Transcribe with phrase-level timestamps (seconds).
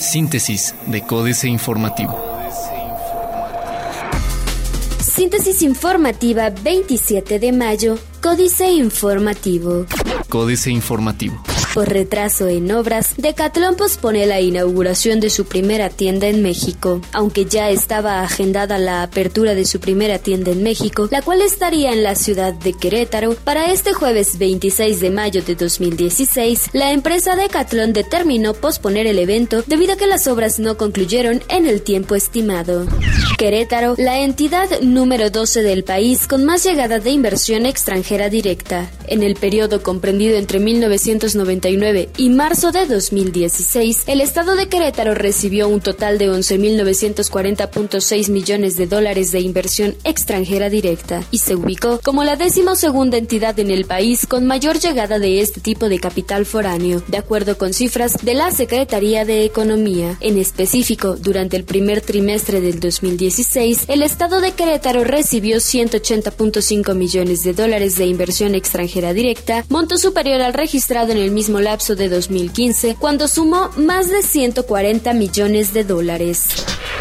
[0.00, 2.16] Síntesis de Códice Informativo.
[5.00, 9.86] Síntesis informativa 27 de mayo, Códice Informativo.
[10.28, 11.42] Códice Informativo.
[11.74, 17.00] Por retraso en obras, Decathlon pospone la inauguración de su primera tienda en México.
[17.12, 21.92] Aunque ya estaba agendada la apertura de su primera tienda en México, la cual estaría
[21.92, 27.36] en la ciudad de Querétaro, para este jueves 26 de mayo de 2016, la empresa
[27.36, 32.14] Decathlon determinó posponer el evento debido a que las obras no concluyeron en el tiempo
[32.14, 32.86] estimado.
[33.36, 38.90] Querétaro, la entidad número 12 del país con más llegada de inversión extranjera directa.
[39.06, 41.57] En el periodo comprendido entre 1990
[42.16, 48.86] y marzo de 2016, el estado de Querétaro recibió un total de 11.940.6 millones de
[48.86, 54.26] dólares de inversión extranjera directa y se ubicó como la decimosegunda entidad en el país
[54.26, 58.52] con mayor llegada de este tipo de capital foráneo, de acuerdo con cifras de la
[58.52, 60.16] Secretaría de Economía.
[60.20, 67.42] En específico, durante el primer trimestre del 2016, el estado de Querétaro recibió 180.5 millones
[67.42, 72.08] de dólares de inversión extranjera directa, monto superior al registrado en el mismo lapso de
[72.08, 76.48] 2015, cuando sumó más de 140 millones de dólares.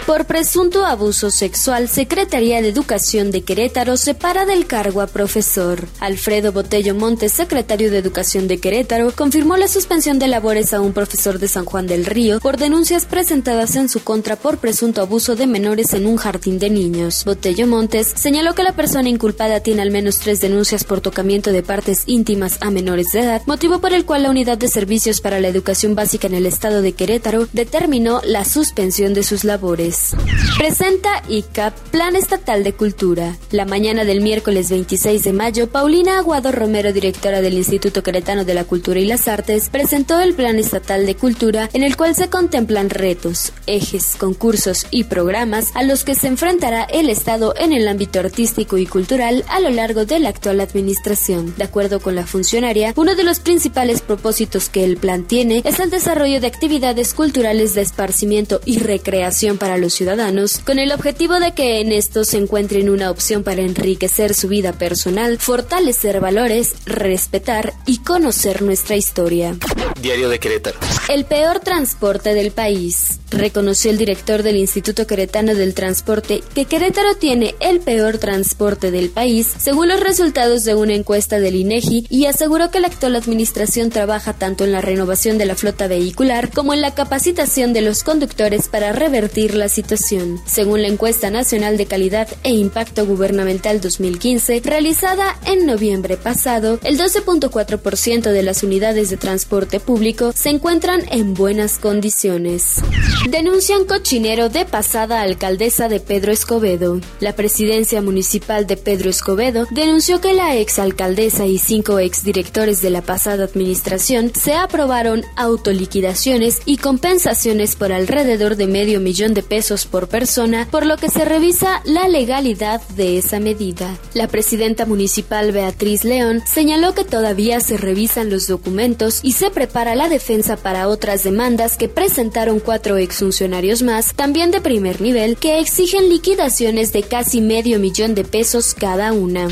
[0.07, 5.85] Por presunto abuso sexual, Secretaría de Educación de Querétaro separa del cargo a profesor.
[5.99, 10.93] Alfredo Botello Montes, secretario de Educación de Querétaro, confirmó la suspensión de labores a un
[10.93, 15.35] profesor de San Juan del Río por denuncias presentadas en su contra por presunto abuso
[15.35, 17.25] de menores en un jardín de niños.
[17.25, 21.63] Botello Montes señaló que la persona inculpada tiene al menos tres denuncias por tocamiento de
[21.63, 25.39] partes íntimas a menores de edad, motivo por el cual la Unidad de Servicios para
[25.39, 30.11] la Educación Básica en el Estado de Querétaro determinó la suspensión de sus labores.
[30.59, 33.35] Presenta ICAP Plan Estatal de Cultura.
[33.49, 38.53] La mañana del miércoles 26 de mayo, Paulina Aguado Romero, directora del Instituto Queretano de
[38.53, 42.29] la Cultura y las Artes, presentó el Plan Estatal de Cultura en el cual se
[42.29, 47.87] contemplan retos, ejes, concursos y programas a los que se enfrentará el Estado en el
[47.87, 51.55] ámbito artístico y cultural a lo largo de la actual administración.
[51.57, 54.26] De acuerdo con la funcionaria, uno de los principales propósitos
[54.71, 59.77] que el plan tiene es el desarrollo de actividades culturales de esparcimiento y recreación para
[59.77, 64.33] los ciudadanos, con el objetivo de que en estos se encuentren una opción para enriquecer
[64.33, 69.55] su vida personal, fortalecer valores, respetar y conocer nuestra historia.
[70.01, 70.77] Diario de Querétaro.
[71.09, 73.19] El peor transporte del país.
[73.29, 79.09] Reconoció el director del Instituto Queretano del Transporte que Querétaro tiene el peor transporte del
[79.09, 83.89] país, según los resultados de una encuesta del INEGI, y aseguró que la actual administración
[83.89, 88.03] trabaja tanto en la renovación de la flota vehicular como en la capacitación de los
[88.03, 90.39] conductores para revertir la situación.
[90.45, 96.97] Según la encuesta nacional de calidad e impacto gubernamental 2015, realizada en noviembre pasado, el
[96.97, 102.81] 12.4% de las unidades de transporte público se encuentran en buenas condiciones.
[103.29, 107.01] Denuncian cochinero de pasada alcaldesa de Pedro Escobedo.
[107.19, 113.01] La presidencia municipal de Pedro Escobedo denunció que la exalcaldesa y cinco exdirectores de la
[113.01, 120.07] pasada administración se aprobaron autoliquidaciones y compensaciones por alrededor de medio millón de pesos por
[120.07, 123.97] persona, por lo que se revisa la legalidad de esa medida.
[124.13, 129.95] La presidenta municipal Beatriz León señaló que todavía se revisan los documentos y se prepara
[129.95, 135.59] la defensa para otras demandas que presentaron cuatro exfuncionarios más, también de primer nivel, que
[135.59, 139.49] exigen liquidaciones de casi medio millón de pesos cada una.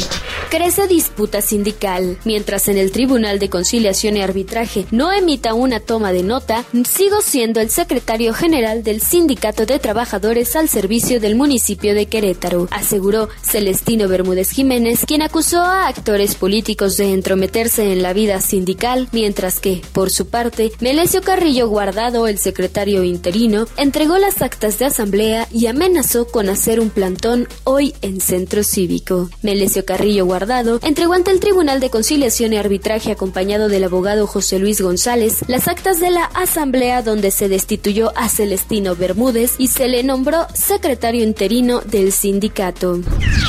[0.49, 2.17] Crece disputa sindical.
[2.23, 7.19] Mientras en el Tribunal de Conciliación y Arbitraje no emita una toma de nota, sigo
[7.21, 13.27] siendo el secretario general del Sindicato de Trabajadores al servicio del municipio de Querétaro, aseguró
[13.41, 19.59] Celestino Bermúdez Jiménez, quien acusó a actores políticos de entrometerse en la vida sindical, mientras
[19.59, 25.47] que, por su parte, Melesio Carrillo Guardado, el secretario interino, entregó las actas de asamblea
[25.53, 29.29] y amenazó con hacer un plantón hoy en Centro Cívico.
[29.41, 34.59] Melesio Carrillo Guardado entregó ante el Tribunal de Conciliación y Arbitraje acompañado del abogado José
[34.59, 39.88] Luis González las actas de la asamblea donde se destituyó a Celestino Bermúdez y se
[39.88, 43.00] le nombró secretario interino del sindicato.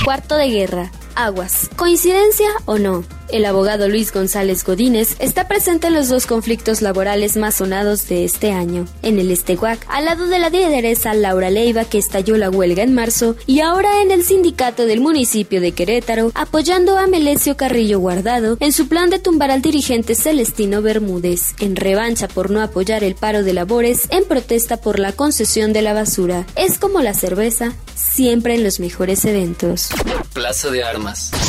[0.05, 0.93] Cuarto de guerra.
[1.17, 1.69] Aguas.
[1.77, 3.05] ¿Coincidencia o no?
[3.29, 8.25] El abogado Luis González Godínez está presente en los dos conflictos laborales más sonados de
[8.25, 12.51] este año, en el Estehuac, al lado de la lideresa Laura Leiva que estalló la
[12.51, 17.57] huelga en marzo, y ahora en el sindicato del municipio de Querétaro, apoyando a Melesio
[17.57, 22.63] Carrillo Guardado en su plan de tumbar al dirigente Celestino Bermúdez, en revancha por no
[22.63, 26.47] apoyar el paro de labores en protesta por la concesión de la basura.
[26.55, 29.89] Es como la cerveza, siempre en los mejores eventos.
[30.33, 31.06] Plaza de Armas.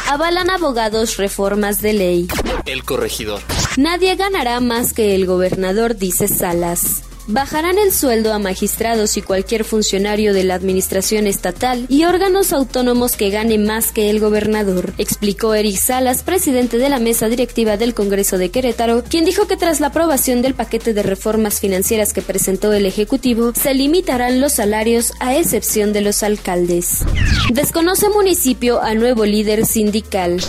[0.07, 2.27] Avalan abogados reformas de ley.
[2.65, 3.41] El corregidor.
[3.77, 7.03] Nadie ganará más que el gobernador, dice Salas.
[7.29, 13.17] Bajarán el sueldo a magistrados y cualquier funcionario de la administración estatal y órganos autónomos
[13.17, 17.93] que gane más que el gobernador, explicó Eric Salas, presidente de la mesa directiva del
[17.93, 22.21] Congreso de Querétaro, quien dijo que tras la aprobación del paquete de reformas financieras que
[22.21, 27.03] presentó el Ejecutivo, se limitarán los salarios a excepción de los alcaldes.
[27.51, 30.39] Desconoce municipio a nuevo líder sindical.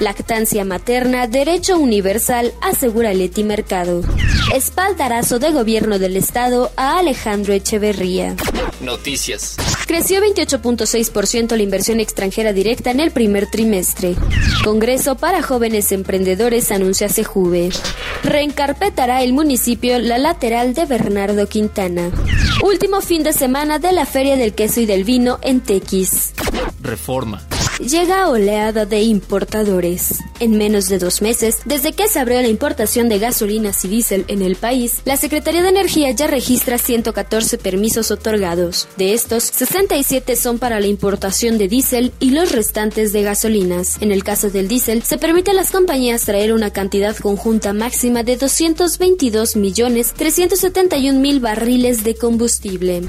[0.00, 4.02] Lactancia materna, derecho universal, asegura Leti Mercado.
[4.54, 8.34] Espaldarazo de gobierno del Estado a Alejandro Echeverría.
[8.80, 9.54] Noticias.
[9.86, 14.16] Creció 28.6% la inversión extranjera directa en el primer trimestre.
[14.64, 17.70] Congreso para jóvenes emprendedores anuncia Sejuve.
[18.24, 22.10] Reencarpetará el municipio la lateral de Bernardo Quintana.
[22.64, 26.32] Último fin de semana de la Feria del Queso y del Vino en Tequis.
[26.82, 27.40] Reforma.
[27.78, 30.20] Llega oleada de importadores.
[30.40, 34.24] En menos de dos meses, desde que se abrió la importación de gasolinas y diésel
[34.28, 38.88] en el país, la Secretaría de Energía ya registra 114 permisos otorgados.
[38.96, 44.00] De estos, 67 son para la importación de diésel y los restantes de gasolinas.
[44.00, 48.22] En el caso del diésel, se permite a las compañías traer una cantidad conjunta máxima
[48.22, 53.02] de 222 millones 371 mil barriles de combustible.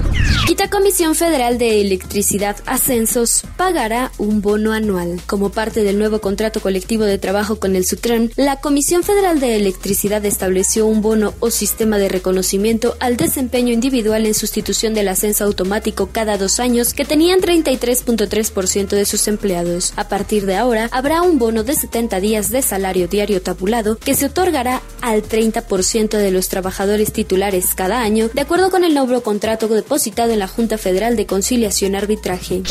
[0.46, 5.20] Quita Comisión Federal de Electricidad Ascensos pagará un bono anual.
[5.26, 9.56] Como parte del nuevo contrato colectivo de trabajo con el Sutran, la Comisión Federal de
[9.56, 15.44] Electricidad estableció un bono o sistema de reconocimiento al desempeño individual en sustitución del ascenso
[15.44, 19.92] automático cada dos años que tenían 33.3% de sus empleados.
[19.96, 24.14] A partir de ahora, habrá un bono de 70 días de salario diario tabulado que
[24.14, 29.22] se otorgará al 30% de los trabajadores titulares cada año, de acuerdo con el nuevo
[29.22, 32.62] contrato depositado en la Junta Federal de Conciliación Arbitraje.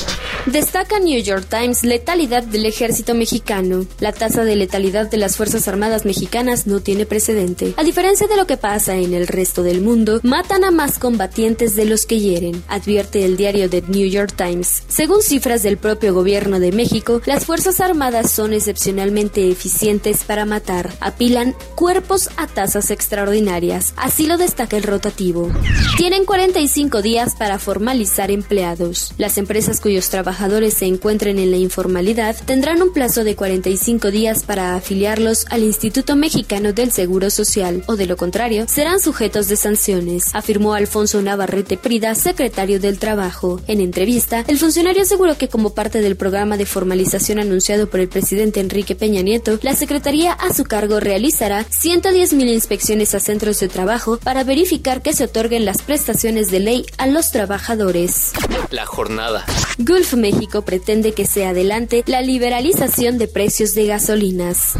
[0.45, 3.85] Destaca New York Times letalidad del ejército mexicano.
[3.99, 7.73] La tasa de letalidad de las Fuerzas Armadas mexicanas no tiene precedente.
[7.77, 11.75] A diferencia de lo que pasa en el resto del mundo, matan a más combatientes
[11.75, 14.83] de los que hieren, advierte el diario The New York Times.
[14.87, 20.93] Según cifras del propio gobierno de México, las Fuerzas Armadas son excepcionalmente eficientes para matar.
[20.99, 23.93] Apilan cuerpos a tasas extraordinarias.
[23.97, 25.51] Así lo destaca el rotativo.
[25.97, 29.13] Tienen 45 días para formalizar empleados.
[29.17, 34.43] Las empresas cuyos trabajadores se encuentren en la informalidad tendrán un plazo de 45 días
[34.43, 39.57] para afiliarlos al Instituto Mexicano del Seguro Social o de lo contrario serán sujetos de
[39.57, 43.61] sanciones, afirmó Alfonso Navarrete Prida, secretario del Trabajo.
[43.67, 48.07] En entrevista, el funcionario aseguró que como parte del programa de formalización anunciado por el
[48.07, 53.67] presidente Enrique Peña Nieto, la Secretaría a su cargo realizará 110.000 inspecciones a centros de
[53.67, 58.31] trabajo para verificar que se otorguen las prestaciones de ley a los trabajadores.
[58.71, 59.45] La jornada.
[59.77, 64.75] Gulf México pretende que se adelante la liberalización de precios de gasolinas.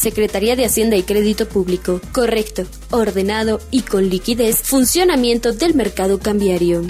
[0.00, 2.00] Secretaría de Hacienda y Crédito Público.
[2.12, 6.82] Correcto, ordenado y con liquidez funcionamiento del mercado cambiario.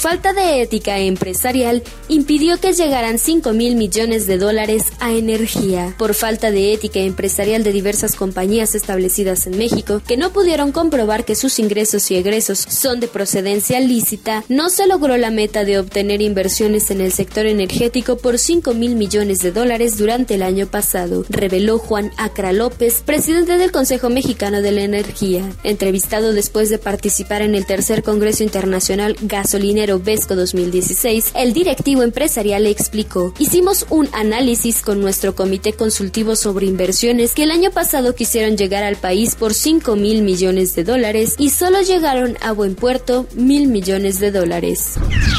[0.00, 5.94] Falta de ética empresarial impidió que llegaran 5 mil millones de dólares a energía.
[5.98, 11.26] Por falta de ética empresarial de diversas compañías establecidas en México que no pudieron comprobar
[11.26, 15.78] que sus ingresos y egresos son de procedencia lícita, no se logró la meta de
[15.78, 20.66] obtener inversiones en el sector energético por 5 mil millones de dólares durante el año
[20.66, 25.44] pasado, reveló Juan Acra López, presidente del Consejo Mexicano de la Energía.
[25.62, 32.66] Entrevistado después de participar en el tercer Congreso Internacional Gasolinero Vesco 2016, el directivo empresarial
[32.66, 38.56] explicó, hicimos un análisis con nuestro comité consultivo sobre inversiones que el año pasado quisieron
[38.56, 43.26] llegar al país por 5 mil millones de dólares y solo llegaron a buen puerto
[43.34, 44.94] mil millones de dólares.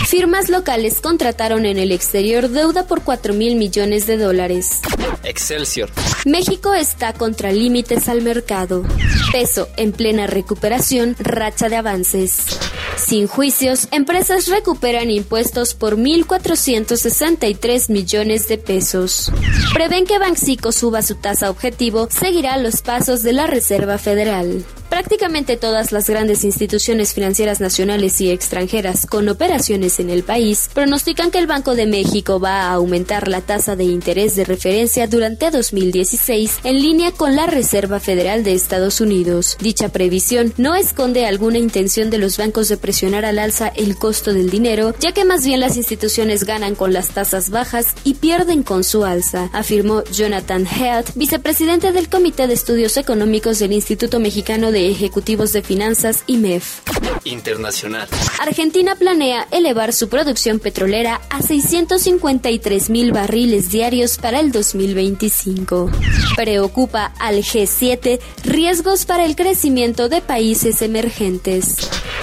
[0.07, 4.81] Firmas locales contrataron en el exterior deuda por 4 mil millones de dólares.
[5.23, 5.89] Excelsior.
[6.25, 8.83] México está contra límites al mercado.
[9.31, 12.59] Peso en plena recuperación, racha de avances.
[12.97, 19.31] Sin juicios, empresas recuperan impuestos por 1.463 millones de pesos.
[19.73, 24.63] Prevén que Banxico suba su tasa objetivo, seguirá los pasos de la Reserva Federal.
[24.91, 31.31] Prácticamente todas las grandes instituciones financieras nacionales y extranjeras con operaciones en el país pronostican
[31.31, 35.49] que el Banco de México va a aumentar la tasa de interés de referencia durante
[35.49, 39.55] 2016 en línea con la Reserva Federal de Estados Unidos.
[39.61, 44.33] Dicha previsión no esconde alguna intención de los bancos de presionar al alza el costo
[44.33, 48.61] del dinero, ya que más bien las instituciones ganan con las tasas bajas y pierden
[48.61, 54.69] con su alza, afirmó Jonathan Head, vicepresidente del Comité de Estudios Económicos del Instituto Mexicano
[54.69, 56.79] de Ejecutivos de Finanzas y MEF.
[57.23, 58.07] Internacional.
[58.39, 65.91] Argentina planea elevar su producción petrolera a 653 mil barriles diarios para el 2025.
[66.35, 71.77] Preocupa al G7 riesgos para el crecimiento de países emergentes.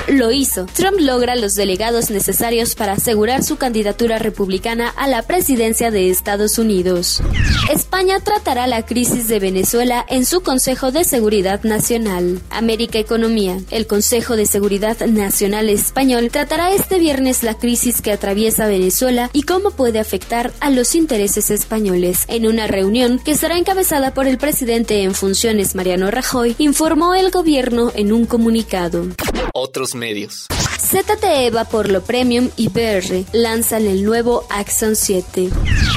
[0.09, 0.67] Lo hizo.
[0.75, 6.59] Trump logra los delegados necesarios para asegurar su candidatura republicana a la presidencia de Estados
[6.59, 7.23] Unidos.
[7.71, 12.41] España tratará la crisis de Venezuela en su Consejo de Seguridad Nacional.
[12.50, 13.59] América Economía.
[13.71, 19.43] El Consejo de Seguridad Nacional Español tratará este viernes la crisis que atraviesa Venezuela y
[19.43, 22.25] cómo puede afectar a los intereses españoles.
[22.28, 27.31] En una reunión que será encabezada por el presidente en funciones Mariano Rajoy, informó el
[27.31, 29.07] gobierno en un comunicado.
[29.55, 30.47] Otros medios.
[30.78, 35.50] ZTE va por lo premium y BR lanzan el nuevo Axon 7.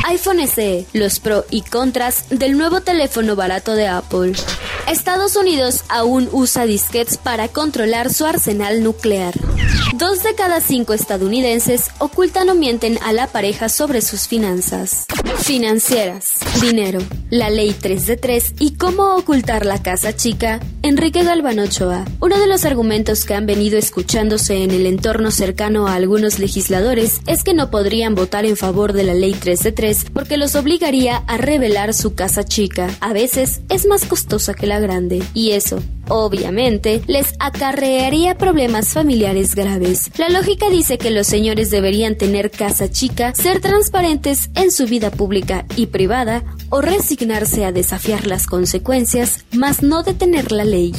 [0.08, 4.34] iPhone SE, los pro y contras del nuevo teléfono barato de Apple.
[4.88, 9.34] Estados Unidos aún usa disquetes para controlar su arsenal nuclear.
[9.96, 15.06] Dos de cada cinco estadounidenses ocultan o mienten a la pareja sobre sus finanzas.
[15.38, 21.60] Financieras, dinero, la ley 3 de 3 y cómo ocultar la casa chica, Enrique Galván
[21.60, 22.06] Ochoa.
[22.20, 27.20] Uno de los argumentos que han venido escuchándose en el entorno cercano a algunos legisladores
[27.28, 30.56] es que no podrían votar en favor de la ley 3 de 3 porque los
[30.56, 32.90] obligaría a revelar su casa chica.
[33.02, 35.22] A veces es más costosa que la grande.
[35.34, 35.81] Y eso,
[36.12, 40.12] obviamente, les acarrearía problemas familiares graves.
[40.18, 45.10] La lógica dice que los señores deberían tener casa chica, ser transparentes en su vida
[45.10, 50.94] pública y privada o resignarse a desafiar las consecuencias, mas no detener la ley.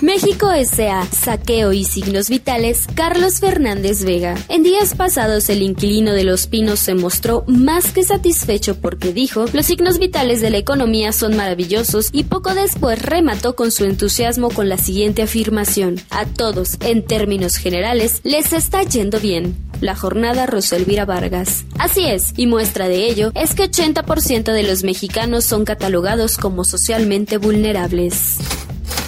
[0.00, 1.06] México S.A.
[1.06, 4.34] Saqueo y signos vitales, Carlos Fernández Vega.
[4.48, 9.46] En días pasados el inquilino de Los Pinos se mostró más que satisfecho porque dijo,
[9.52, 14.50] los signos vitales de la economía son maravillosos y poco después remató con su entusiasmo
[14.50, 16.00] con la siguiente afirmación.
[16.10, 21.64] A todos, en términos generales, les está yendo bien la jornada Roselvira Vargas.
[21.78, 26.64] Así es, y muestra de ello es que 80% de los mexicanos son catalogados como
[26.64, 28.38] socialmente vulnerables.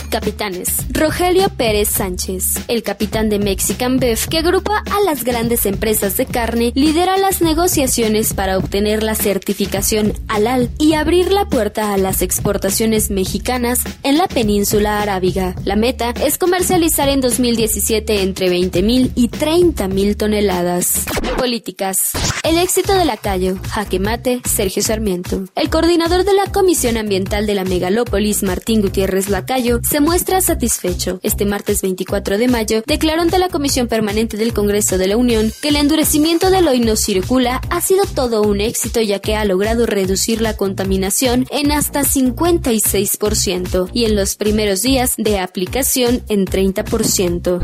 [0.08, 0.68] Capitanes.
[0.90, 6.26] Rogelio Pérez Sánchez, el capitán de Mexican Beef, que agrupa a las grandes empresas de
[6.26, 12.22] carne, lidera las negociaciones para obtener la certificación halal y abrir la puerta a las
[12.22, 15.54] exportaciones mexicanas en la península arábiga.
[15.64, 21.04] La meta es comercializar en 2017 entre 20.000 y 30.000 toneladas.
[21.36, 22.12] Políticas.
[22.42, 25.44] El éxito de Lacayo, jaque mate, Sergio Sarmiento.
[25.54, 31.20] El coordinador de la Comisión Ambiental de la Megalópolis, Martín Gutiérrez Lacayo, se muestra satisfecho.
[31.22, 35.52] Este martes 24 de mayo declaró ante la Comisión Permanente del Congreso de la Unión
[35.62, 39.44] que el endurecimiento del hoy no circula ha sido todo un éxito ya que ha
[39.44, 46.46] logrado reducir la contaminación en hasta 56% y en los primeros días de aplicación en
[46.46, 47.62] 30%.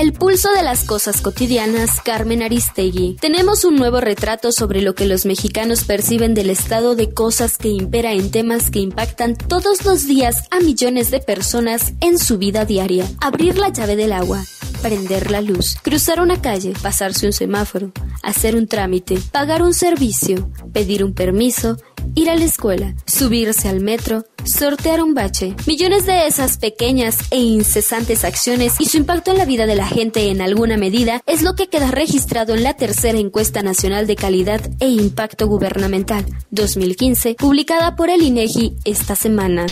[0.00, 3.16] El pulso de las cosas cotidianas, Carmen Aristegui.
[3.20, 7.68] Tenemos un nuevo retrato sobre lo que los mexicanos perciben del estado de cosas que
[7.68, 12.64] impera en temas que impactan todos los días a millones de personas en su vida
[12.64, 13.06] diaria.
[13.20, 14.44] Abrir la llave del agua,
[14.82, 20.50] prender la luz, cruzar una calle, pasarse un semáforo, hacer un trámite, pagar un servicio,
[20.72, 21.76] pedir un permiso,
[22.14, 25.54] ir a la escuela, subirse al metro, sortear un bache.
[25.66, 29.86] Millones de esas pequeñas e incesantes acciones y su impacto en la vida de la
[29.86, 34.16] gente en alguna medida es lo que queda registrado en la tercera encuesta nacional de
[34.16, 39.66] calidad e impacto gubernamental 2015, publicada por el INEGI esta semana.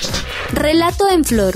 [0.52, 1.54] Relato en flor.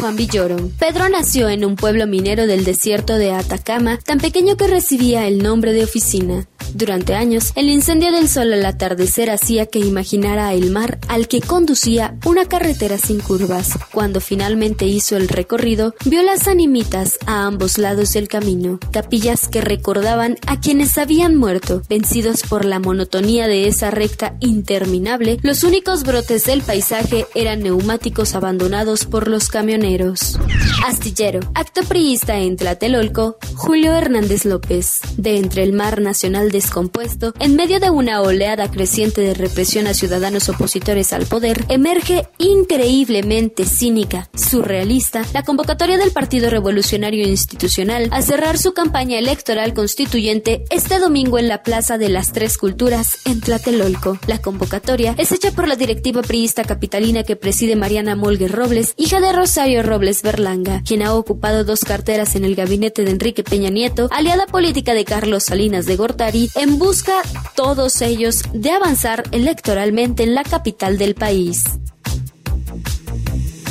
[0.00, 0.56] Juan Villoro.
[0.78, 5.42] Pedro nació en un pueblo minero del desierto de Atacama, tan pequeño que recibía el
[5.42, 6.46] nombre de oficina.
[6.76, 11.40] Durante años, el incendio del sol al atardecer hacía que imaginara el mar al que
[11.40, 13.78] conducía una carretera sin curvas.
[13.92, 19.62] Cuando finalmente hizo el recorrido, vio las animitas a ambos lados del camino, capillas que
[19.62, 25.38] recordaban a quienes habían muerto, vencidos por la monotonía de esa recta interminable.
[25.40, 30.38] Los únicos brotes del paisaje eran neumáticos abandonados por los camioneros.
[30.84, 37.54] Astillero, acto priista en Tlatelolco, Julio Hernández López, de Entre el Mar Nacional Descompuesto, en
[37.54, 44.28] medio de una oleada creciente de represión a ciudadanos opositores al poder, emerge increíblemente cínica,
[44.34, 51.38] surrealista, la convocatoria del Partido Revolucionario Institucional a cerrar su campaña electoral constituyente este domingo
[51.38, 54.18] en la Plaza de las Tres Culturas en Tlatelolco.
[54.26, 59.20] La convocatoria es hecha por la directiva priista capitalina que preside Mariana Molgue Robles, hija
[59.20, 63.70] de Rosario Robles Berlanga, quien ha ocupado dos carteras en el gabinete de Enrique Peña
[63.70, 67.22] Nieto, aliada política de Carlos Salinas de Gortari, en busca,
[67.54, 71.64] todos ellos, de avanzar electoralmente en la capital del país.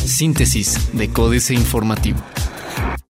[0.05, 2.19] Síntesis de Códice Informativo.